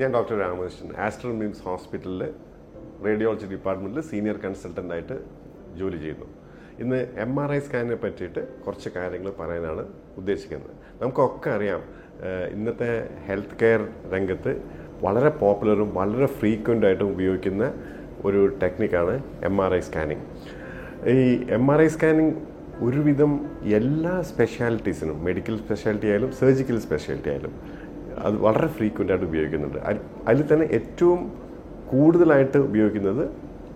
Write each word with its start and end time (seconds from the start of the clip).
ഞാൻ 0.00 0.12
doctor 0.14 0.36
Ramakrishnan. 0.42 0.88
Astral 1.06 1.32
MIMS 1.40 1.60
ഹോസ്പിറ്റലിൽ 1.66 2.22
radiology 3.06 3.46
ഡിപ്പാർട്ട്മെന്റിൽ 3.52 4.02
സീനിയർ 4.08 4.36
കൺസൾട്ടന്റ് 4.44 4.92
ആയിട്ട് 4.94 5.16
ജോലി 5.80 5.98
ചെയ്യുന്നു. 6.04 6.26
ഇന്ന് 6.82 6.98
എം 7.24 7.32
ആർ 7.42 7.50
ഐ 7.56 7.58
സ്കാനിനെ 7.66 7.96
പറ്റിയിട്ട് 8.04 8.42
കുറച്ച് 8.64 8.90
കാര്യങ്ങൾ 8.96 9.32
പറയാനാണ് 9.40 9.82
ഉദ്ദേശിക്കുന്നത്. 10.20 10.72
നമുക്കൊക്കെ 11.02 11.50
അറിയാം 11.56 11.82
ഇന്നത്തെ 12.56 12.90
ഹെൽത്ത് 13.28 13.58
കെയർ 13.60 13.84
രംഗത്ത് 14.14 14.54
വളരെ 15.04 15.30
പോപ്പുലറും 15.42 15.92
വളരെ 16.00 16.28
ഫ്രീക്വന്റ് 16.40 16.88
ആയിട്ടും 16.88 17.12
ഉപയോഗിക്കുന്ന 17.14 17.68
ഒരു 18.26 18.42
ടെക്നിക്കാണ് 18.64 19.14
എം 19.50 19.56
ആർ 19.66 19.74
ഐ 19.78 19.82
സ്കാനിങ് 19.90 20.26
ഈ 21.14 21.16
എം 21.58 21.66
ആർ 21.74 21.82
ഐ 21.86 21.88
സ്കാനിങ് 21.96 22.34
ഒരുവിധം 22.88 23.32
എല്ലാ 23.78 24.16
സ്പെഷ്യാലിറ്റീസിനും 24.32 25.18
മെഡിക്കൽ 25.28 25.56
സ്പെഷ്യാലിറ്റി 25.64 26.08
ആയാലും 26.12 26.30
സർജിക്കൽ 26.38 26.78
സ്പെഷ്യാലിറ്റി 26.86 27.30
ആയാലും 27.32 27.52
അത് 28.26 28.36
വളരെ 28.46 28.68
ഫ്രീക്വന്റ് 28.76 29.12
ആയിട്ട് 29.12 29.26
ഉപയോഗിക്കുന്നുണ്ട്. 29.30 29.78
അതിൽ 30.28 30.42
തന്നെ 30.52 30.66
ഏറ്റവും 30.78 31.20
കൂടുതലായിട്ട് 31.92 32.58
ഉപയോഗിക്കുന്നത് 32.68 33.24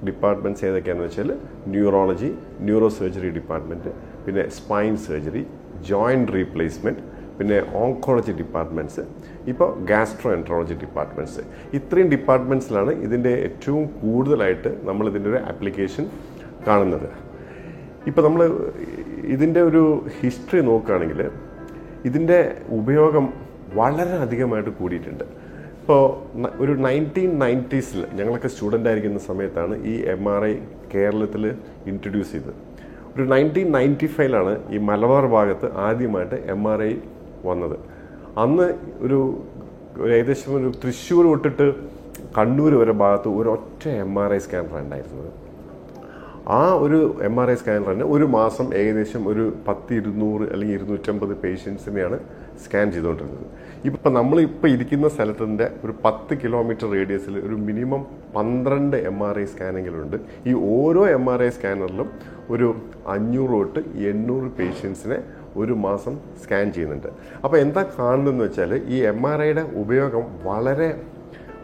ഡിപ്പാർട്ട്മെന്റ്സ് 0.06 0.64
ഏതൊക്കെയാണെന്ന് 0.64 1.06
വെച്ചാൽ 1.08 1.30
ന്യൂറോളജി 1.74 2.28
ന്യൂറോ 2.68 2.88
സർജറി 2.88 3.30
ഡിപ്പാർട്ട്മെന്റ് 3.38 3.92
പിന്നെ 4.26 4.42
സ്പൈൻ 4.48 4.96
സർജറി 5.06 5.42
ജോയിന്റ് 5.90 6.32
റീപ്ലേസ്മെന്റ് 6.32 7.02
പിന്നെ 7.38 7.58
ഓങ്കോളജി 7.74 8.32
ഡിപ്പാർട്ട്മെന്റ്സ് 8.32 9.02
ഇപ്പോൾ 9.50 9.68
ഗാസ്ട്രോ 9.90 10.32
എൻട്രോളജി 10.32 10.74
ഡിപ്പാർട്ട്മെന്റ്സ് 10.74 11.42
ഇത്രയും 11.78 12.08
ഡിപ്പാർട്ട്മെന്റ്സിലാണ് 12.14 12.92
ഇതിന്റെ 13.06 13.32
ഏറ്റവും 13.48 13.84
കൂടുതലായിട്ട് 14.00 14.70
നമ്മൾ 14.88 15.08
ഇതിന്റെ 15.08 15.30
ഒരു 15.30 15.40
ആപ്ലിക്കേഷൻ 15.52 16.06
കാണുന്നത്. 16.68 17.08
ഇപ്പോൾ 18.06 18.22
നമ്മൾ 18.22 18.42
ഇതിന്റെ 19.34 19.60
ഒരു 19.62 19.82
ഹിസ്റ്ററി 20.20 20.60
നോക്കുകയാണെങ്കിൽ 20.60 21.20
ഇതിന്റെ 22.04 22.38
ഉപയോഗം 22.68 23.47
വളരെ 23.76 24.16
അധികമായിട്ട് 24.24 24.70
കൂടിയിട്ടുണ്ട് 24.70 25.24
ഇപ്പോൾ 25.80 26.02
ഒരു 26.62 26.72
നയന്റീൻ 26.86 27.30
നയന്റീസിൽ 27.38 28.00
ഞങ്ങളൊക്കെ 28.18 28.48
സ്റ്റുഡന്റ് 28.54 28.88
ആയിരിക്കുന്ന 28.88 29.18
സമയത്താണ് 29.18 29.74
ഈ 29.92 29.94
എം 30.14 30.28
ആർ 30.34 30.44
ഐ 30.46 30.54
കേരളത്തിൽ 30.94 31.44
ഇൻട്രൊഡ്യൂസ് 31.90 32.32
ചെയ്തത്. 32.32 32.54
ഒരു 33.14 33.24
നയന്റീൻ 33.34 33.72
നയന്റി 33.72 34.06
ഫൈവിലാണ് 34.06 34.52
ഈ 34.74 34.78
മലബാർ 34.88 35.26
ഭാഗത്ത് 35.36 35.68
ആദ്യമായിട്ട് 35.86 36.36
എം 36.54 36.62
ആർ 36.72 36.82
ഐ 36.82 36.92
വന്നത്. 37.44 37.76
അന്ന് 38.44 38.66
ഒരു 39.06 39.18
ഏകദേശം 40.16 40.50
ഒരു 40.56 40.68
തൃശ്ശൂർ 40.82 41.24
തൊട്ടിട്ട് 41.30 41.66
കണ്ണൂർ 42.38 42.74
വരെ 42.74 42.92
ഭാഗത്ത് 42.92 43.28
ഒരൊറ്റ 43.28 43.88
എം 43.88 44.18
ആർ 44.24 44.34
ഐ 44.34 44.38
സ്കാനർ 44.38 44.76
ഉണ്ടായിരുന്നത്. 44.84 45.30
ആ 46.56 46.60
ഒരു 46.84 46.98
എം 47.26 47.34
ആർ 47.40 47.48
ഐ 47.52 47.54
സ്കാനറിന് 47.60 48.04
ഒരു 48.14 48.26
മാസം 48.34 48.66
ഏകദേശം 48.80 49.22
ഒരു 49.30 49.44
പത്ത് 49.66 49.90
ഇരുന്നൂറ് 50.00 50.44
അല്ലെങ്കിൽ 50.52 50.76
ഇരുന്നൂറ്റമ്പത് 50.76 51.34
പേഷ്യൻസിനെയാണ് 51.42 52.18
സ്കാൻ 52.64 52.86
ചെയ്തുകൊണ്ടിരുന്നത്. 52.94 53.48
ഇപ്പം 53.88 54.12
നമ്മൾ 54.18 54.36
ഇപ്പോൾ 54.46 54.68
ഇരിക്കുന്ന 54.74 55.08
സ്ഥലത്തിന്റെ 55.14 55.66
ഒരു 55.84 55.94
പത്ത് 56.04 56.34
കിലോമീറ്റർ 56.44 56.86
റേഡിയസിൽ 56.94 57.34
ഒരു 57.48 57.56
മിനിമം 57.66 58.02
പന്ത്രണ്ട് 58.36 58.96
എം 59.10 59.18
ആർ 59.28 59.36
ഐ 59.42 59.46
സ്കാനെങ്കിലുണ്ട് 59.52 60.16
ഈ 60.50 60.54
ഓരോ 60.76 61.02
എം 61.18 61.26
ആർ 61.34 61.42
ഐ 61.48 61.50
സ്കാനറിലും 61.58 62.08
ഒരു 62.54 62.68
അഞ്ഞൂറ് 63.16 63.52
തൊട്ട് 63.52 63.82
എണ്ണൂറ് 64.12 64.48
പേഷ്യൻസിനെ 64.58 65.18
ഒരു 65.62 65.74
മാസം 65.86 66.16
സ്കാൻ 66.42 66.66
ചെയ്യുന്നുണ്ട്. 66.74 67.10
അപ്പോൾ 67.44 67.58
എന്താ 67.64 67.82
കാണുന്നതെന്ന് 67.98 68.44
വെച്ചാൽ 68.48 68.72
ഈ 68.94 68.98
എം 69.12 69.22
ആർ 69.32 69.40
ഐയുടെ 69.46 69.64
ഉപയോഗം 69.84 70.24
വളരെ 70.48 70.90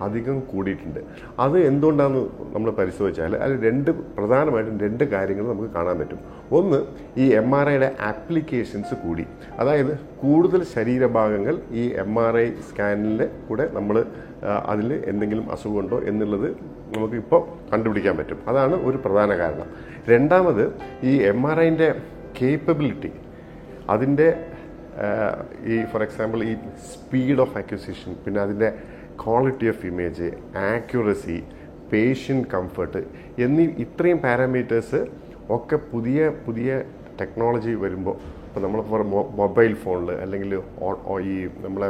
അധികം 0.02 0.40
കൂടിയിട്ടുണ്ട്. 0.40 1.00
അത് 1.38 1.58
എന്തുകൊണ്ടാണെന്ന് 1.58 2.54
നമ്മൾ 2.54 2.70
പരിശോധിച്ചാൽ 2.70 3.36
അതിൽ 3.36 3.70
രണ്ട് 3.70 3.90
പ്രധാനമായിട്ടും 3.90 4.80
രണ്ട് 4.80 5.04
കാര്യങ്ങൾ 5.04 5.48
നമുക്ക് 5.48 5.70
കാണാൻ 5.70 5.98
പറ്റും. 5.98 6.18
ഒന്ന് 6.52 6.84
ഈ 7.20 7.32
എം 7.32 7.56
ആർ 7.56 7.68
ഐയുടെ 7.68 7.96
ആപ്ലിക്കേഷൻസ് 8.00 8.94
കൂടി. 8.94 9.26
അതായത് 9.58 9.98
കൂടുതൽ 9.98 10.64
ശരീരഭാഗങ്ങൾ 10.64 11.60
ഈ 11.70 11.92
എം 11.94 12.26
ആർ 12.26 12.38
ഐ 12.38 12.50
സ്കാനിൽ 12.50 13.28
കൂടെ 13.48 13.70
നമ്മൾ 13.72 14.04
അതിൽ 14.64 15.02
എന്തെങ്കിലും 15.06 15.52
അസുഖമുണ്ടോ 15.52 15.98
എന്നുള്ളത് 15.98 16.50
നമുക്ക് 16.96 17.14
ഇപ്പോൾ 17.14 17.70
കണ്ടുപിടിക്കാൻ 17.72 18.16
പറ്റും. 18.16 18.38
അതാണ് 18.48 18.74
ഒരു 18.74 18.96
പ്രധാന 18.96 19.36
കാരണം. 19.36 19.66
രണ്ടാമത് 20.08 20.74
ഈ 21.04 21.22
എം 21.22 21.50
ആർ 21.50 21.60
ഐന്റെ 21.60 21.94
കേപ്പബിലിറ്റി 22.42 23.12
അതിന്റെ 23.90 24.50
ഈ 25.64 25.84
ഫോർ 25.84 26.02
എക്സാമ്പിൾ 26.02 26.44
ഈ 26.44 26.54
സ്പീഡ് 26.94 27.40
ഓഫ് 27.40 27.58
അക്വിസിഷൻ 27.58 28.16
പിന്നെ 28.24 28.40
അതിന്റെ 28.40 28.74
quality 29.22 29.66
of 29.72 29.86
image 29.86 30.28
accuracy 30.70 31.38
patient 31.92 32.48
comfort 32.54 33.00
എന്നീ 33.44 33.64
ഇത്രയും 33.84 34.18
പാരാമീറ്റേഴ്സ് 34.18 35.00
ഒക്കെ 35.56 35.76
പുതിയ 35.92 36.20
പുതിയ 36.46 36.70
ടെക്നോളജി 37.20 37.72
വരുമ്പോൾ 37.82 38.16
ഇപ്പോൾ 38.46 38.62
നമ്മൾ 38.64 39.02
മൊബൈൽ 39.40 39.72
ഫോണിൽ 39.74 40.10
അല്ലെങ്കിൽ 40.24 40.50
ഈ 41.30 41.34
നമ്മളെ 41.64 41.88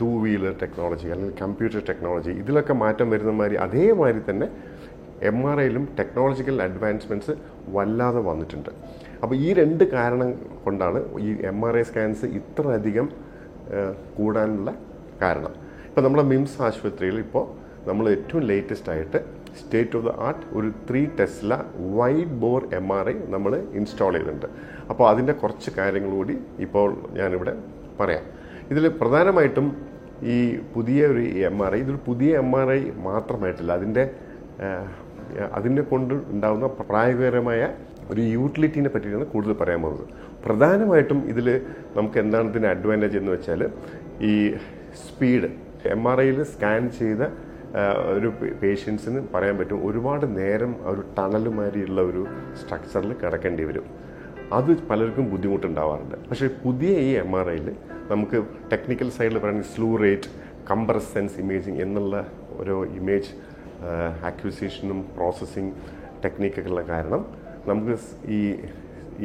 ടൂ 0.00 0.10
വീലർ 0.24 0.52
ടെക്നോളജി 0.62 1.08
അല്ലെങ്കിൽ 1.14 1.36
കമ്പ്യൂട്ടർ 1.42 1.80
ടെക്നോളജി 1.90 2.32
ഇതിലൊക്കെ 2.42 2.74
മാറ്റം 2.82 3.08
വരുന്ന 3.14 3.32
മാതിരി 3.40 3.56
അതേമാതിരി 3.66 4.22
തന്നെ 4.30 4.48
എം 5.30 5.38
ആർ 5.50 5.58
ഐയിലും 5.64 5.84
ടെക്നോളജിക്കൽ 5.98 6.56
അഡ്വാൻസ്മെന്റ്സ് 6.62 7.34
വല്ലാതെ 7.76 8.20
വന്നിട്ടുണ്ട്. 8.28 8.70
അപ്പോൾ 9.22 9.36
ഈ 9.46 9.48
രണ്ട് 9.60 9.84
കാരണം 9.94 10.30
കൊണ്ടാണ് 10.64 10.98
ഈ 11.26 11.28
എം 11.50 11.58
ആർ 11.68 11.76
ഐ 11.82 11.84
സ്കാൻസ് 11.90 12.26
ഇത്രയധികം 12.40 13.06
കൂടാനുള്ള 14.16 14.70
കാരണം. 15.22 15.52
ഇപ്പോൾ 15.94 16.04
നമ്മുടെ 16.06 16.22
മിംസ് 16.30 16.56
ആശുപത്രിയിൽ 16.66 17.16
ഇപ്പോൾ 17.24 17.42
നമ്മൾ 17.88 18.04
ഏറ്റവും 18.12 18.40
ലേറ്റസ്റ്റ് 18.48 18.90
ആയിട്ട് 18.92 19.18
സ്റ്റേറ്റ് 19.58 19.94
ഓഫ് 19.96 20.04
ദ 20.06 20.12
ആർട്ട് 20.26 20.42
ഒരു 20.58 20.68
three 20.86 21.00
tesla 21.18 21.58
wide 21.98 22.34
bore 22.44 22.62
M 22.78 22.88
R 22.96 23.08
I 23.12 23.14
നമ്മൾ 23.34 23.52
ഇൻസ്റ്റാൾ 23.78 24.10
ചെയ്തിട്ടുണ്ട്. 24.16 24.48
അപ്പോൾ 24.90 25.06
അതിന്റെ 25.10 25.34
കുറച്ച് 25.42 25.70
കാര്യങ്ങൾ 25.78 26.10
കൂടി 26.18 26.34
ഇപ്പോൾ 26.66 26.88
ഞാനിവിടെ 27.18 27.54
പറയാം. 28.00 28.24
ഇതിൽ 28.72 28.84
പ്രധാനമായിട്ടും 29.02 29.66
ഈ 30.34 30.36
പുതിയ 30.74 31.06
ഒരു 31.12 31.22
എം 31.50 31.58
ആർ 31.66 31.74
ഐ 31.78 31.80
ഇതൊരു 31.84 32.00
പുതിയ 32.08 32.40
എം 32.42 32.50
ആർ 32.60 32.70
ഐ 32.78 32.80
മാത്രമായിട്ടില്ല 33.08 33.72
അതിന്റെ 33.78 34.04
അതിനെ 35.58 35.84
കൊണ്ട് 35.92 36.14
ഉണ്ടാകുന്ന 36.34 36.70
പ്രായോഗികമായ 36.92 37.60
ഒരു 38.12 38.24
യൂട്ടിലിറ്റിനെ 38.36 38.92
പറ്റിയാണ് 38.96 39.26
കൂടുതൽ 39.34 39.56
പറയാൻ 39.62 39.82
പോകുന്നത്. 39.86 40.08
പ്രധാനമായിട്ടും 40.46 41.20
ഇതിൽ 41.34 41.48
നമുക്ക് 41.98 42.20
എന്താണ് 42.24 42.48
ഇതിന്റെ 42.54 42.70
അഡ്വാന്റേജ് 42.76 43.18
എന്ന് 43.22 43.32
വെച്ചാൽ 43.36 43.62
ഈ 44.30 44.34
സ്പീഡ് 45.04 45.50
എം 45.88 46.08
ആർ 46.08 46.20
ഐയിൽ 46.20 46.42
സ്കാൻ 46.42 46.90
ചെയ്ത 46.90 47.22
ഒരു 48.16 48.32
പേഷ്യൻസിന് 48.62 49.28
പറയാൻ 49.34 49.58
പറ്റും 49.58 49.90
ഒരുപാട് 49.90 50.38
നേരം 50.38 50.76
ഒരു 50.86 51.04
ടണൽ 51.18 51.48
ഒരു 52.00 52.26
സ്ട്രക്ചറിൽ 52.60 53.12
കിടക്കേണ്ടി 53.12 53.64
വരും. 53.64 53.86
അത് 54.52 54.78
പലർക്കും 54.86 55.30
ബുദ്ധിമുട്ടുണ്ടാവാറുണ്ട്. 55.30 56.16
പക്ഷേ 56.30 56.48
പുതിയ 56.64 56.98
ഈ 56.98 57.10
എം 57.14 57.40
ആർ 57.40 57.50
ഐയിൽ 57.50 57.76
നമുക്ക് 58.10 58.44
ടെക്നിക്കൽ 58.72 59.10
സൈഡിൽ 59.10 59.38
പറയുന്നത് 59.38 59.66
സ്ലൂ 59.74 59.96
റേറ്റ് 59.96 60.30
കംപ്രസെൻസ് 60.70 61.38
ഇമേജിങ് 61.38 61.80
എന്നുള്ള 61.82 62.26
ഓരോ 62.58 62.84
ഇമേജ് 62.84 63.30
ആക്വിസേഷനും 64.24 65.04
പ്രോസസ്സിങ് 65.16 65.72
ടെക്നിക്കുള്ള 66.24 66.82
കാരണം 66.82 67.26
നമുക്ക് 67.66 67.98
ഈ 68.30 68.54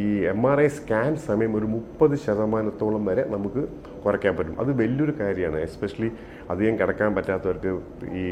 ഈ 0.03 0.05
എം 0.31 0.41
ആർ 0.47 0.61
ഐ 0.61 0.67
സ്കാൻ 0.67 1.15
സമയം 1.15 1.55
ഒരു 1.57 1.65
മുപ്പത് 1.65 2.15
ശതമാനത്തോളം 2.15 3.05
വരെ 3.05 3.23
നമുക്ക് 3.29 3.61
കുറയ്ക്കാൻ 4.05 4.33
പറ്റും. 4.37 4.59
അത് 4.59 4.71
വലിയൊരു 4.81 5.13
കാര്യമാണ്. 5.19 5.59
എസ്പെഷ്യലി 5.59 6.09
അധികം 6.49 6.79
കിടക്കാൻ 6.79 7.15
പറ്റാത്തവർക്ക് 7.15 7.71
ഈ 8.21 8.25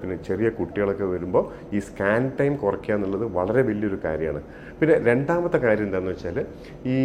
പിന്നെ 0.00 0.16
ചെറിയ 0.28 0.48
കുട്ടികളൊക്കെ 0.48 1.04
വരുമ്പോൾ 1.04 1.44
ഈ 1.74 1.80
സ്കാൻ 1.80 2.32
ടൈം 2.40 2.56
കുറയ്ക്കുക 2.56 2.94
എന്നുള്ളത് 2.94 3.24
വളരെ 3.24 3.62
വലിയൊരു 3.62 3.98
കാര്യമാണ്. 4.04 4.42
പിന്നെ 4.80 4.96
രണ്ടാമത്തെ 5.10 5.58
കാര്യം 5.58 5.84
എന്താണെന്ന് 5.84 6.10
വെച്ചാൽ 6.10 6.46
ഈ 6.86 6.98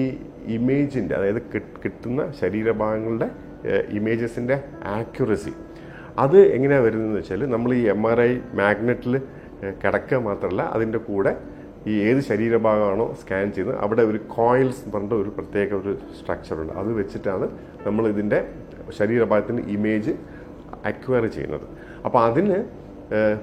ഇമേജിന്റെ 0.58 1.16
അതായത് 1.16 1.42
കിട്ടുന്ന 1.86 2.32
ശരീരഭാഗങ്ങളുടെ 2.42 3.30
ഇമേജസിന്റെ 3.90 4.64
ആക്യുറസി 4.86 5.54
അത് 6.20 6.38
എങ്ങനെയാണ് 6.38 6.84
വരുന്നതെന്ന് 6.86 7.20
വെച്ചാൽ 7.20 7.46
നമ്മൾ 7.52 7.74
ഈ 7.74 7.84
എം 7.90 8.08
ആർ 8.08 8.22
ഐ 8.22 8.32
മാഗ്നറ്റിൽ 8.54 9.22
കിടക്കുക 9.84 10.18
മാത്രമല്ല 10.18 10.62
അതിന്റെ 10.62 10.98
കൂടെ 10.98 11.57
ഈ 11.86 11.94
ഏത് 12.08 12.20
ശരീരഭാഗമാണോ 12.20 13.14
സ്കാൻ 13.22 13.52
ചെയ്യുന്നത് 13.52 13.80
അവിടെ 13.80 14.02
ഒരു 14.02 14.20
കോയിൽസ് 14.28 14.80
എന്ന് 14.80 14.94
പറഞ്ഞിട്ട് 14.94 15.16
ഒരു 15.16 15.30
പ്രത്യേക 15.30 15.70
ഒരു 15.74 15.98
സ്ട്രക്ചറുണ്ട് 16.20 16.74
അത് 16.74 16.94
വെച്ചിട്ടാണ് 16.94 17.48
നമ്മൾ 17.88 18.08
ഇതിന്റെ 18.08 18.40
ശരീരഭാഗത്തിന്റെ 18.90 19.64
ഇമേജ് 19.64 20.14
അക്വയർ 20.86 21.26
ചെയ്യുന്നത്. 21.26 21.68
അപ്പോൾ 22.06 22.22
അതിന് 22.24 22.58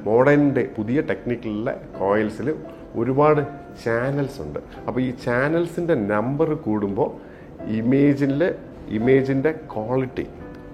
മോഡേണിന്റെ 0.05 0.71
പുതിയ 0.77 1.01
ടെക്നിക്കിലുള്ള 1.01 1.71
കോയിൽസിൽ 1.99 2.55
ഒരുപാട് 2.95 3.43
ചാനൽസ് 3.85 4.43
ഉണ്ട്. 4.43 4.59
അപ്പോൾ 4.87 5.01
ഈ 5.01 5.11
ചാനൽസിന്റെ 5.11 5.95
നമ്പർ 5.95 6.55
കൂടുമ്പോൾ 6.55 7.11
ഇമേജിന്റെ 7.67 8.55
ഇമേജിന്റെ 8.89 9.51
ക്വാളിറ്റി 9.75 10.27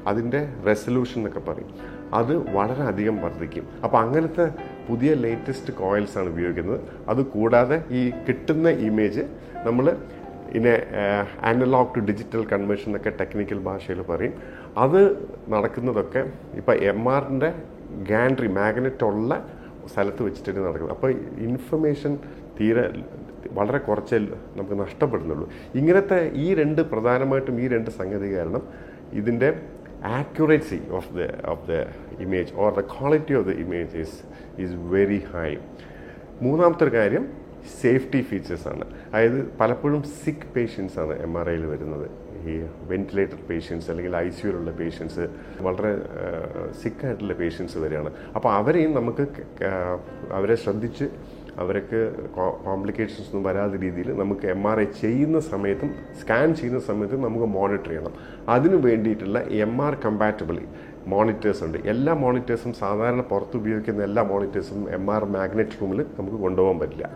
അതിന്റെ 0.06 0.48
റെസൊല്യൂഷൻ 0.66 1.18
എന്നൊക്കെ 1.20 1.40
പറയും. 1.40 1.74
അത് 2.14 2.54
വളരെ 2.56 2.82
അധികം 2.82 3.22
വർദ്ധിക്കും. 3.22 3.66
അപ്പോൾ 3.84 3.98
അങ്ങനത്തെ 3.98 4.52
പുതിയ 4.88 5.14
ലേറ്റസ്റ്റ് 5.14 5.72
കോയിൽസ് 5.74 6.18
ആണ് 6.18 6.28
ഉപയോഗിക്കുന്നത്. 6.28 6.80
അത് 7.08 7.26
കൂടാതെ 7.26 7.84
ഈ 7.90 8.10
കിട്ടുന്ന 8.28 8.68
ഇമേജ് 8.68 9.24
നമ്മൾ 9.66 9.96
ഇനെ 10.54 10.86
അനലോഗ് 11.42 11.94
ടു 11.96 12.00
ഡിജിറ്റൽ 12.00 12.44
കൺവേർഷൻ 12.52 12.86
എന്നൊക്കെ 12.86 13.10
ടെക്നിക്കൽ 13.20 13.58
ഭാഷയിൽ 13.58 14.02
പറയും. 14.02 14.32
അത് 14.78 15.28
നടക്കുന്നതൊക്കെ 15.48 16.30
ഇപ്പോൾ 16.56 16.72
എം 16.72 17.12
ആറിന്റെ 17.12 17.52
ഗാൻഡ്രി 18.10 18.48
മാഗ്നറ്റ് 18.48 19.04
ഉള്ള 19.04 19.46
സ്ഥലത്ത് 19.86 20.22
വെച്ചിട്ടാണ് 20.22 20.66
നടക്കുന്നത്. 20.66 20.96
അപ്പോൾ 20.96 21.10
ഇൻഫർമേഷൻ 21.46 22.18
തീരെ 22.60 22.92
വളരെ 23.52 23.78
കുറച്ചേ 23.78 24.18
നമുക്ക് 24.56 24.80
നഷ്ടപ്പെടുന്നുള്ളൂ. 24.80 25.48
ഇങ്ങനത്തെ 25.74 26.30
ഈ 26.34 26.54
രണ്ട് 26.54 26.82
പ്രധാനമായിട്ടും 26.82 27.60
ഈ 27.60 27.68
രണ്ട് 27.68 27.90
സംഗതി 27.90 28.36
കാരണം 28.36 28.62
ഇതിന്റെ 29.12 29.62
accuracy 30.02 30.80
of 30.98 31.04
the 31.14 31.28
of 31.44 31.66
the 31.66 31.80
image 32.20 32.52
or 32.56 32.72
the 32.72 32.82
quality 32.82 33.34
of 33.34 33.44
the 33.50 33.56
image 33.64 33.92
is 33.94 34.12
is 34.58 34.72
very 34.96 35.20
high. 35.34 35.56
മൂന്നാമത്തെ 36.42 36.84
ഒരു 36.84 36.92
കാര്യം 36.96 37.24
സേഫ്റ്റി 37.80 38.20
ഫീച്ചേഴ്സ് 38.28 38.68
ആണ്. 38.68 38.84
അതായത് 39.12 39.40
പലപ്പോഴും 39.60 40.02
സിക്ക് 40.02 40.48
പേഷ്യൻസ് 40.56 40.98
ആണ് 40.98 41.14
എം 41.22 41.38
ആർ 41.38 41.48
ഐയിൽ 41.50 41.66
വരുന്നത്. 41.66 42.06
ഈ 42.50 42.54
വെന്റിലേറ്റർ 42.90 43.38
പേഷ്യൻസ് 43.50 43.90
അല്ലെങ്കിൽ 43.90 44.16
ഐ 44.16 44.28
സിയുലുള്ള 44.36 44.70
പേഷ്യൻസ് 44.70 45.24
വളരെ 45.66 45.90
സിക്കായിട്ടുള്ള 46.82 47.34
പേഷ്യൻസ് 47.34 47.78
വരികയാണ് 47.78 48.10
അപ്പോൾ 48.36 48.50
അവരെയും 48.52 48.94
നമുക്ക് 48.94 49.24
അവരെ 50.38 50.54
ശ്രദ്ധിച്ച് 50.54 51.08
അവർക്ക് 51.62 52.00
കോംപ്ലിക്കേഷൻസ് 52.66 53.28
ഒന്നും 53.30 53.44
വരാത്ത 53.48 53.80
രീതിയിൽ 53.84 54.08
നമുക്ക് 54.20 54.46
എം 54.54 54.62
ആർ 54.70 54.78
ഐ 54.84 54.86
ചെയ്യുന്ന 55.00 55.40
സമയത്തും 55.52 55.90
സ്കാൻ 56.20 56.48
ചെയ്യുന്ന 56.60 56.80
സമയത്തും 56.90 57.20
നമുക്ക് 57.26 57.48
മോണിറ്റർ 57.56 57.90
ചെയ്യണം. 57.92 58.14
അതിനു 58.54 58.78
വേണ്ടിയിട്ടുള്ള 58.86 59.40
എം 59.66 59.74
ആർ 59.86 59.94
കമ്പാറ്റബിളി 60.04 60.64
മോണിറ്റേഴ്സ് 61.12 61.62
ഉണ്ട്. 61.66 61.78
എല്ലാ 61.92 62.12
മോണിറ്റേഴ്സും 62.22 62.72
സാധാരണ 62.80 63.22
പുറത്ത് 63.30 63.56
ഉപയോഗിക്കുന്ന 63.60 64.00
എല്ലാ 64.08 64.22
മോണിറ്റേഴ്സും 64.30 64.80
എം 64.96 65.06
ആർ 65.14 65.24
മാഗ്നറ്റ് 65.36 65.78
റൂമിൽ 65.80 66.00
നമുക്ക് 66.18 66.38
കൊണ്ടുപോകാൻ 66.46 66.78
പറ്റില്ല. 66.82 67.06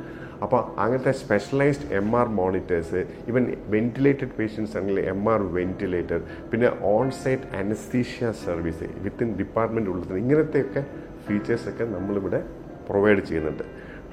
അപ്പോൾ 0.44 0.60
അങ്ങനത്തെ 0.82 1.12
specialised 1.22 1.88
M 1.98 2.08
R 2.20 2.26
monitors 2.38 3.00
even 3.30 3.44
ventilated 3.74 4.34
patients 4.38 4.74
ആണെങ്കിൽ 4.76 5.00
എം 5.12 5.22
ആർ 5.32 5.42
വെന്റിലേറ്റർ 5.56 6.20
പിന്നെ 6.50 6.70
on 6.94 7.06
site 7.22 7.48
anaesthesia 7.60 8.32
service 8.44 8.88
within 9.06 9.30
department 9.40 9.90
ഉള്ളത് 9.90 10.14
ഇങ്ങനത്തെയൊക്കെ 10.22 10.82
ഫീച്ചേഴ്സൊക്കെ 11.26 11.84
നമ്മളിവിടെ 11.96 12.40
പ്രൊവൈഡ് 12.88 13.22
ചെയ്യുന്നുണ്ട്. 13.28 13.64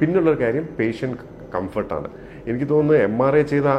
പിന്നുള്ളൊരു 0.01 0.41
കാര്യം 0.43 0.67
പേഷ്യന്റ് 0.79 1.17
കംഫർട്ടാണ് 1.55 2.09
എനിക്ക് 2.49 2.67
തോന്നുന്നു 2.73 3.01
എം 3.07 3.17
ആർ 3.23 3.33
ഐ 3.39 3.41
ചെയ്ത 3.53 3.69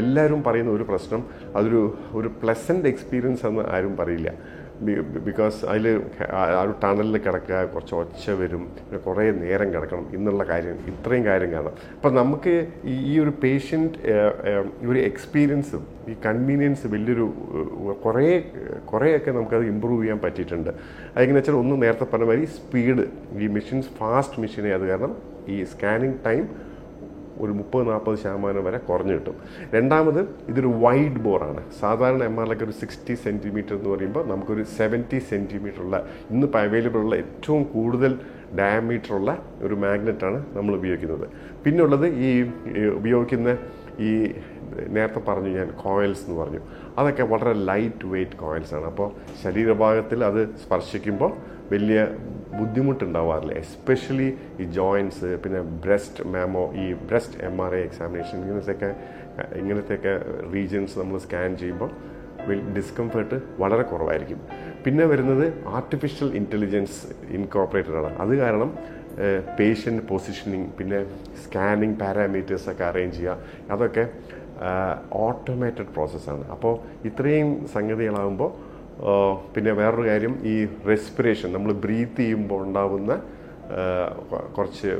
എല്ലാവരും 0.00 0.40
പറയുന്ന 0.46 0.70
ഒരു 0.78 0.84
പ്രശ്നം 0.88 1.20
അതൊരു 1.56 1.82
ഒരു 2.20 2.30
പ്ലസന്റ് 2.40 2.88
എക്സ്പീരിയൻസ് 2.94 3.44
എന്ന് 3.50 3.62
ആരും 3.74 3.94
പറയില്ല. 4.00 4.30
ബിക്കോസ് 5.28 5.58
അതിൽ 5.70 5.86
ആ 6.36 6.60
ഒരു 6.62 6.74
ടണലിൽ 6.82 7.16
കിടക്കുക 7.24 7.56
കുറച്ച് 7.72 7.94
ഒച്ച 7.94 8.34
വരും 8.40 8.62
പിന്നെ 8.76 8.98
കുറേ 9.06 9.24
നേരം 9.40 9.68
കിടക്കണം 9.74 10.04
എന്നുള്ള 10.16 10.44
കാര്യം 10.50 10.76
ഇത്രയും 10.92 11.24
കാര്യം 11.26 11.50
കാണാം. 11.56 11.74
അപ്പം 11.96 12.14
നമുക്ക് 12.20 12.54
ഈ 13.10 13.12
ഒരു 13.24 13.32
പേഷ്യന്റ് 13.42 13.98
ഒരു 14.90 14.98
എക്സ്പീരിയൻസും 15.10 15.82
ഈ 16.12 16.14
കൺവീനിയൻസ് 16.26 16.86
വലിയൊരു 16.94 17.26
കുറേ 18.04 18.26
കുറേയൊക്കെ 18.92 19.30
നമുക്കത് 19.38 19.66
ഇമ്പ്രൂവ് 19.72 20.00
ചെയ്യാൻ 20.02 20.20
പറ്റിയിട്ടുണ്ട്. 20.24 20.70
അതെങ്ങനെ 21.14 21.38
വെച്ചാൽ 21.40 21.58
ഒന്ന് 21.62 21.76
നേരത്തെ 21.84 22.08
പറഞ്ഞ 22.12 22.28
മാതിരി 22.30 22.48
സ്പീഡ് 22.58 23.04
ഈ 23.44 23.48
മെഷീൻസ് 23.58 23.92
ഫാസ്റ്റ് 24.00 24.40
മെഷീനെ 24.44 24.72
അത് 24.78 24.86
കാരണം 24.92 25.14
ഈ 25.50 25.64
സ്കാനിങ് 25.72 26.18
ടൈം 26.26 26.42
ഒരു 27.44 27.52
മുപ്പത് 27.58 27.84
നാൽപ്പത് 27.88 28.16
ശതമാനം 28.22 28.64
വരെ 28.64 28.78
കുറഞ്ഞു 28.78 29.12
കിട്ടും. 29.12 29.36
രണ്ടാമത് 29.74 30.18
ഇതൊരു 30.48 30.70
വൈഡ് 30.84 31.20
ബോറാണ് 31.26 31.62
സാധാരണ 31.80 32.22
എം 32.30 32.34
ആറിലൊക്കെ 32.40 32.64
ഒരു 32.64 32.74
സിക്സ്റ്റി 32.80 33.14
സെന്റിമീറ്റർ 33.24 33.74
എന്ന് 33.76 33.90
പറയുമ്പോൾ 33.90 34.24
നമുക്കൊരു 34.32 34.64
സെവന്റി 34.78 35.18
സെന്റിമീറ്റർ 35.30 35.80
ഉള്ള 35.84 35.98
ഇന്നിപ്പോൾ 36.30 36.60
അവൈലബിൾ 36.66 37.00
ഉള്ള 37.04 37.14
ഏറ്റവും 37.22 37.62
കൂടുതൽ 37.74 38.14
ഡയമീറ്റർ 38.58 39.12
ഉള്ള 39.18 39.30
ഒരു 39.62 39.74
മാഗ്നറ്റാണ് 39.74 40.38
നമ്മൾ 40.52 40.72
ഉപയോഗിക്കുന്നത്. 40.74 41.26
പിന്നുള്ളത് 41.64 42.06
ഈ 42.26 42.30
ഉപയോഗിക്കുന്ന 42.98 43.48
ഈ 44.08 44.10
നേരത്തെ 44.96 45.20
പറഞ്ഞു 45.28 45.50
ഞാൻ 45.58 45.70
കോയിൽസ് 45.84 46.22
എന്ന് 46.26 46.36
പറഞ്ഞു. 46.40 46.60
അതൊക്കെ 46.98 47.22
വളരെ 47.22 47.52
ലൈറ്റ് 47.70 48.06
വെയ്റ്റ് 48.06 48.36
കോയിൽസ് 48.36 48.74
ആണ്. 48.74 48.84
അപ്പോൾ 48.84 49.08
ശരീരഭാഗത്തിൽ 49.42 50.20
അത് 50.24 50.40
സ്പർശിക്കുമ്പോൾ 50.64 51.32
വലിയ 51.72 52.00
ബുദ്ധിമുട്ടുണ്ടാവാറില്ല. 52.58 53.52
എസ്പെഷ്യലി 53.64 54.28
ഈ 54.62 54.64
ജോയിൻസ് 54.78 55.28
പിന്നെ 55.44 55.60
ബ്രസ്റ്റ് 55.84 56.24
മാമോ 56.34 56.64
ഈ 56.82 56.86
breast 57.10 57.38
M 57.48 57.56
R 57.64 57.74
I 57.80 57.82
examination 57.88 58.36
ഇങ്ങനത്തെയൊക്കെ 58.44 58.90
ഇങ്ങനത്തെയൊക്കെ 59.62 60.14
റീജിയൻസ് 60.54 60.94
നമ്മൾ 61.00 61.18
സ്കാൻ 61.26 61.52
ചെയ്യുമ്പോൾ 61.62 61.90
ഡിസ്കംഫേർട്ട് 62.76 63.36
വളരെ 63.62 63.84
കുറവായിരിക്കും. 63.90 64.40
പിന്നെ 64.84 65.04
വരുന്നത് 65.12 65.46
ആർട്ടിഫിഷ്യൽ 65.78 66.28
ഇന്റലിജൻസ് 66.40 66.98
ഇൻകോപ്പറേറ്റഡ് 67.36 67.98
ആണ്. 68.00 68.10
അത് 68.22 68.32
കാരണം 68.42 68.70
പേഷ്യന്റ് 69.58 70.02
പൊസിഷനിങ് 70.10 70.68
പിന്നെ 70.78 71.00
സ്കാനിങ് 71.42 71.96
പാരാമീറ്റേഴ്സൊക്കെ 72.02 72.84
അറേഞ്ച് 72.90 73.16
ചെയ്യുക. 73.16 73.36
അതൊക്കെ 73.74 74.04
ഓട്ടോമേറ്റഡ് 75.26 75.90
പ്രോസസ്സാണ് 75.96 76.44
അപ്പോൾ 76.54 76.74
ഇത്രയും 77.08 77.50
സംഗതികളാകുമ്പോൾ 77.74 78.50
പിന്നെ 79.54 79.72
വേറൊരു 79.80 80.04
കാര്യം 80.08 80.34
ഈ 80.52 80.54
റെസ്പിറേഷൻ 80.88 81.48
നമ്മൾ 81.52 81.72
ബ്രീത്ത് 81.84 82.20
ചെയ്യുമ്പോൾ 82.22 82.60
ഉണ്ടാകുന്ന 82.66 83.12
കുറച്ച് 84.56 84.90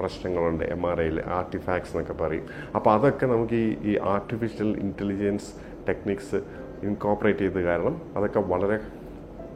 പ്രശ്നങ്ങളുണ്ട് 0.00 0.64
എം 0.74 0.82
ആർ 0.90 0.98
ഐയിൽ 1.02 1.18
ആർട്ടിഫാക്ട്സ് 1.38 1.92
എന്നൊക്കെ 1.92 2.14
പറയും. 2.22 2.44
അപ്പോൾ 2.76 2.90
അതൊക്കെ 2.96 3.26
നമുക്ക് 3.26 3.54
ഈ 3.54 3.68
ഈ 3.90 3.92
ആർട്ടിഫിഷ്യൽ 4.14 4.70
ഇന്റലിജൻസ് 4.84 5.50
ടെക്നിക്സ് 5.88 6.38
ഇൻകോപ്പറേറ്റ് 6.86 7.38
ചെയ്ത് 7.38 7.60
കാരണം 7.64 7.94
അതൊക്കെ 8.16 8.40
വളരെ 8.52 8.78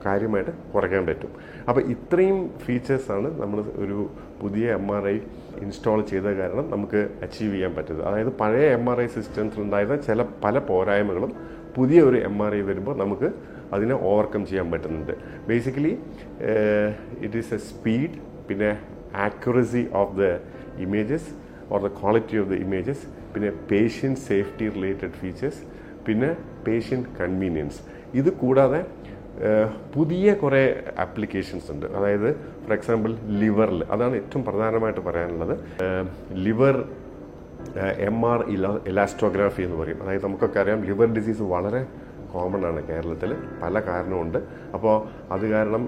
കാര്യമായിട്ട് 0.06 0.52
കുറയ്ക്കാൻ 0.74 1.02
പറ്റും. 1.06 1.32
അപ്പോൾ 1.68 1.82
ഇത്രയും 1.94 2.38
ഫീച്ചേഴ്സാണ് 2.64 3.28
നമ്മൾ 3.40 3.58
ഒരു 3.84 3.98
പുതിയ 4.42 4.66
എം 4.80 4.86
ആർ 4.96 5.04
ഐ 5.08 5.16
ഇൻസ്റ്റാൾ 5.64 6.00
ചെയ്ത 6.12 6.28
കാരണം 6.40 6.66
നമുക്ക് 6.70 7.00
അച്ചീവ് 7.24 7.52
ചെയ്യാൻ 7.54 7.72
പറ്റുന്നത്. 7.78 8.06
അതായത് 8.08 8.32
പഴയ 8.40 8.68
എം 8.78 8.90
ആർ 8.90 9.00
ഐ 9.00 9.06
സിസ്റ്റംസിലുണ്ടായിരുന്ന 9.16 9.96
ചില 10.08 10.24
പല 10.44 10.58
പോരായ്മകളും 10.70 11.32
പുതിയ 11.76 12.00
ഒരു 12.02 12.18
എം 12.28 12.36
ആർ 12.42 12.54
ഐ 12.54 12.60
വരുമ്പോൾ 12.60 12.96
നമുക്ക് 12.98 13.28
അതിനെ 13.72 13.94
ഓവർകം 14.10 14.42
ചെയ്യാൻ 14.46 14.70
പറ്റുന്നുണ്ട്. 14.70 15.14
Basically 15.48 15.94
it 17.26 17.38
is 17.42 17.54
a 17.54 17.60
speed 17.70 18.16
പിന്നെ 18.48 18.70
accuracy 19.26 19.84
of 20.00 20.12
the 20.20 20.24
images 20.86 21.30
or 21.72 21.80
the 21.86 21.90
quality 22.00 22.36
of 22.42 22.48
the 22.50 22.56
images 22.66 23.04
പിന്നെ 23.34 23.50
പേഷ്യന്റ് 23.70 24.20
സേഫ്റ്റി 24.20 24.68
റിലേറ്റഡ് 24.76 25.14
ഫീച്ചേഴ്സ് 25.20 25.62
പിന്നെ 26.06 26.30
പേഷ്യന്റ് 26.66 27.08
കൺവീനിയൻസ് 27.20 27.80
ഇത് 28.14 28.32
കൂടാതെ 28.42 28.80
പുതിയ 29.94 30.32
കുറേ 30.34 30.62
ആപ്ലിക്കേഷൻസ് 30.98 31.68
ഉണ്ട്. 31.72 31.86
അതായത് 31.98 32.26
ഫോർ 32.62 32.72
എക്സാമ്പിൾ 32.72 33.12
ലിവറിൽ 33.42 33.80
അതാണ് 33.94 34.14
ഏറ്റവും 34.14 34.42
പ്രധാനമായിട്ട് 34.44 35.00
പറയാനുള്ളത്. 35.00 35.54
ലിവർ 36.46 36.76
എം 38.08 38.18
ആർ 38.32 38.40
ഇലാസ്റ്റോഗ്രാഫി 38.90 39.62
എന്ന് 39.62 39.78
പറയും. 39.82 39.98
അതായത് 40.02 40.24
നമുക്കൊക്കെ 40.24 40.60
അറിയാം 40.60 40.80
ലിവർ 40.90 41.08
ഡിസീസ് 41.18 41.42
വളരെ 41.54 41.82
കോമൺ 42.32 42.62
ആണ് 42.70 42.80
കേരളത്തിൽ 42.88 43.30
പല 43.62 43.80
കാരണമുണ്ട് 43.88 44.38
അപ്പോൾ 44.76 44.94
അത് 45.34 45.44
കാരണം 45.50 45.82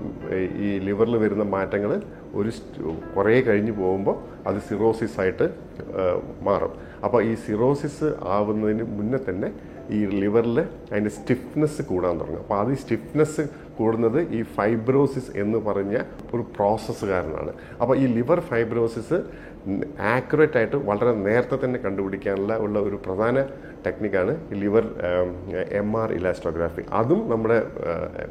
ഈ 0.66 0.70
ലിവറിൽ 0.88 1.16
വരുന്ന 1.24 1.44
മാറ്റങ്ങൾ 1.56 1.92
ഒരു 2.34 2.52
കുറേ 3.16 3.40
കഴിഞ്ഞ് 3.40 3.72
പോകുമ്പോൾ 3.72 4.16
അത് 4.48 4.58
സിറോസിസ് 4.68 5.18
ആയിട്ട് 5.20 5.46
മാറും. 6.48 6.72
അപ്പോൾ 7.04 7.20
ഈ 7.30 7.34
സിറോസിസ് 7.44 8.08
ആവുന്നതിന് 8.36 8.84
മുന്നേ 8.98 9.20
തന്നെ 9.28 9.48
ഈ 9.96 10.00
ലിവറിൽ 10.22 10.58
അതിന്റെ 10.90 11.10
സ്റ്റിഫ്നെസ് 11.10 11.82
കൂടാൻ 11.82 12.14
തുടങ്ങും. 12.20 12.42
അപ്പോൾ 12.44 12.58
അത് 12.62 12.72
സ്റ്റിഫ്നെസ് 12.82 13.44
കൂടുന്നത് 13.78 14.18
ഈ 14.36 14.40
ഫൈബ്രോസിസ് 14.56 15.30
എന്ന് 15.42 15.58
പറഞ്ഞ 15.66 15.94
ഒരു 16.34 16.42
പ്രോസസ്സ് 16.56 17.04
കാരണമാണ് 17.04 17.52
അപ്പോൾ 17.82 17.94
ഈ 18.02 18.06
ലിവർ 18.16 18.40
ഫൈബ്രോസിസ് 18.40 19.18
ആക്യുറേറ്റ് 20.12 20.56
ആയിട്ട് 20.56 20.76
വളരെ 20.76 21.12
നേരത്തെ 21.26 21.56
തന്നെ 21.64 21.78
കണ്ടുപിടിക്കാനുള്ള 21.78 22.56
ഉള്ള 22.56 22.78
ഒരു 22.78 22.96
പ്രധാന 22.96 23.42
ടെക്നിക്കാണ് 23.86 24.32
ലിവർ 24.52 24.84
എം 25.80 25.96
ആർ 25.96 26.12
ഇലാസ്റ്റോഗ്രാഫി 26.12 26.82
അതും 26.92 27.20
നമ്മുടെ 27.30 27.58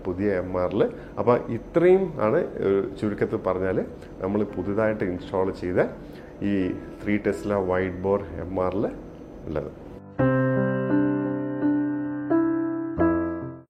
പുതിയ 0.03 0.31
എം 0.33 0.51
ആറിൽ 0.59 0.83
അപ്പോൾ 1.19 1.37
ഇത്രയും 1.49 2.03
ആണ് 2.21 2.41
ചുരുക്കത്തിൽ 2.99 3.41
പറഞ്ഞാൽ 3.47 3.79
നമ്മൾ 4.21 4.43
പുതുതായിട്ട് 4.55 5.03
ഇൻസ്റ്റാൾ 5.03 5.51
ചെയ്ത 5.51 5.81
ഈ 6.43 6.55
three 7.03 7.17
tesla 7.17 7.53
wide 7.71 8.01
bore 8.01 8.21
M 8.45 8.63
ആറിൽ 8.65 8.85
ഉള്ളത്. 9.47 9.71